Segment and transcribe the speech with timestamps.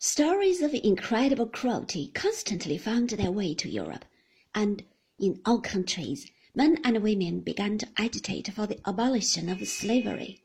[0.00, 4.04] Stories of incredible cruelty constantly found their way to Europe,
[4.54, 4.84] and
[5.18, 10.40] in all countries men and women began to agitate for the abolition of slavery.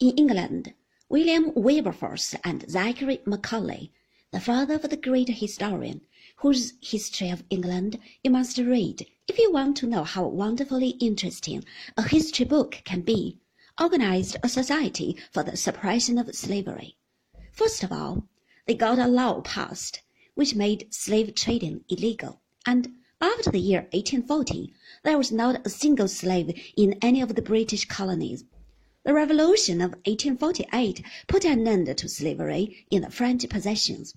[0.00, 0.72] In England,
[1.10, 3.92] William Wilberforce and Zachary Macaulay,
[4.30, 6.00] the father of the great historian,
[6.36, 11.66] whose History of England you must read if you want to know how wonderfully interesting
[11.98, 13.40] a history book can be,
[13.78, 16.96] organized a society for the suppression of slavery.
[17.52, 18.26] First of all,
[18.70, 20.00] they got a law passed
[20.36, 22.88] which made slave trading illegal, and
[23.20, 27.86] after the year 1840 there was not a single slave in any of the British
[27.86, 28.44] colonies.
[29.02, 34.14] The Revolution of 1848 put an end to slavery in the French possessions.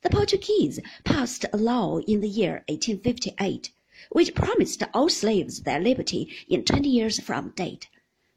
[0.00, 3.70] The Portuguese passed a law in the year 1858
[4.12, 7.90] which promised all slaves their liberty in twenty years from date.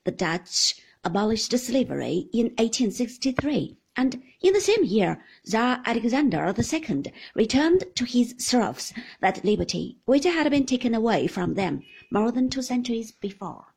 [0.03, 7.03] The Dutch abolished slavery in 1863 and in the same year Tsar Alexander II
[7.35, 12.49] returned to his serfs that liberty which had been taken away from them more than
[12.49, 13.67] two centuries before.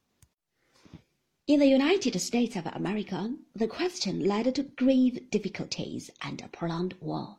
[1.47, 6.95] In the United States of America, the question led to grave difficulties and a prolonged
[7.01, 7.39] war.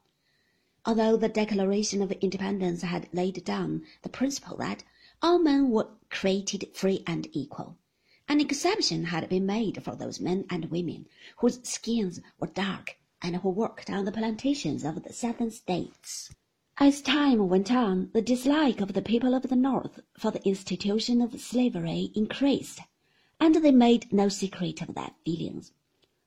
[0.86, 4.84] Although the Declaration of Independence had laid down the principle that
[5.22, 7.78] all men were created free and equal,
[8.30, 13.38] an exception had been made for those men and women whose skins were dark and
[13.38, 16.30] who worked on the plantations of the Southern states.
[16.78, 21.22] As time went on, the dislike of the people of the North for the institution
[21.22, 22.82] of slavery increased,
[23.40, 25.72] and they made no secret of their feelings.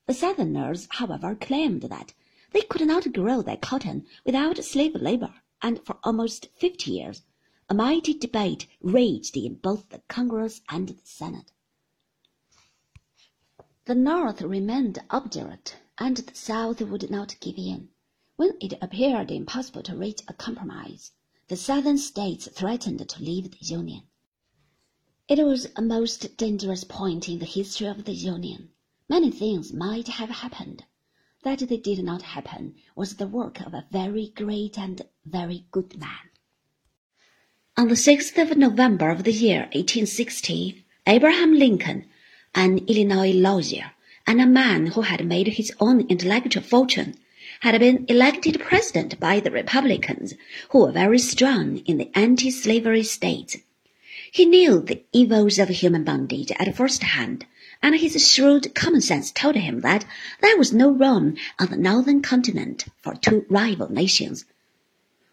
[0.07, 2.14] The Southerners, however, claimed that
[2.53, 7.23] they could not grow their cotton without slave labor, and for almost fifty years
[7.69, 11.53] a mighty debate raged in both the Congress and the Senate.
[13.86, 17.89] The North remained obdurate, and the South would not give in.
[18.36, 21.12] When it appeared impossible to reach a compromise,
[21.48, 24.03] the Southern states threatened to leave the Union.
[25.28, 28.68] It was a most dangerous point in the history of the Union.
[29.08, 30.85] Many things might have happened.
[31.42, 35.98] That they did not happen was the work of a very great and very good
[35.98, 36.29] man.
[37.79, 42.10] On the 6th of November of the year 1860, Abraham Lincoln
[42.55, 43.92] an Illinois lawyer,
[44.27, 47.14] and a man who had made his own intellectual fortune,
[47.61, 50.34] had been elected president by the Republicans,
[50.70, 53.56] who were very strong in the anti-slavery states.
[54.33, 57.46] He knew the evils of human bondage at first hand,
[57.83, 60.05] and his shrewd common sense told him that
[60.40, 64.44] there was no room on the northern continent for two rival nations.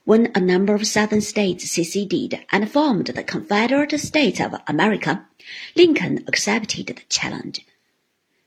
[0.07, 5.27] When a number of southern states seceded and formed the Confederate States of America,
[5.75, 7.65] Lincoln accepted the challenge.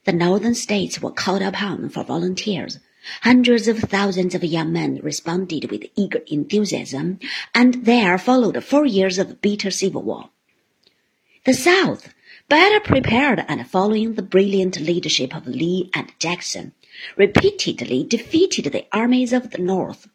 [0.05, 2.79] The northern states were called upon for volunteers.
[3.21, 7.19] Hundreds of thousands of young men responded with eager enthusiasm,
[7.55, 10.31] and there followed four years of bitter civil war.
[11.45, 12.15] The South,
[12.49, 16.73] better prepared and following the brilliant leadership of Lee and Jackson,
[17.19, 20.09] repeatedly defeated the armies of the North.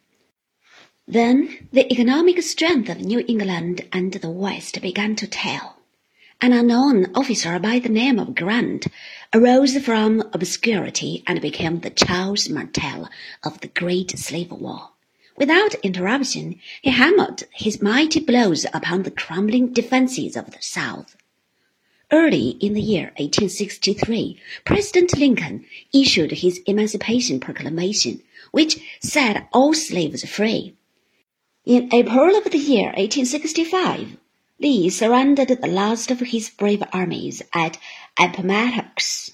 [1.07, 5.77] Then the economic strength of New England and the West began to tell.
[6.41, 8.88] An unknown officer by the name of Grant
[9.31, 13.07] arose from obscurity and became the Charles Martel
[13.43, 14.89] of the Great Slave War.
[15.38, 21.16] Without interruption, he hammered his mighty blows upon the crumbling defenses of the South.
[22.11, 30.27] Early in the year 1863, President Lincoln issued his Emancipation Proclamation, which set all slaves
[30.27, 30.73] free.
[31.66, 34.18] In April of the year 1865,
[34.59, 37.80] Lee surrendered the last of his brave armies at
[38.20, 39.31] Appomattox.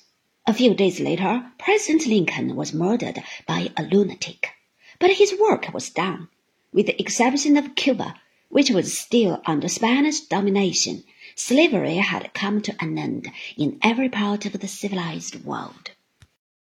[0.48, 4.52] A few days later, President Lincoln was murdered by a lunatic.
[4.98, 6.30] But his work was done.
[6.72, 8.16] With the exception of Cuba,
[8.48, 11.04] which was still under Spanish domination,
[11.36, 15.91] slavery had come to an end in every part of the civilized world.